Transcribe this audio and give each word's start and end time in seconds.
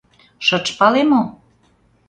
Шыч 0.45 0.65
пале 0.77 1.01
мо? 1.09 1.21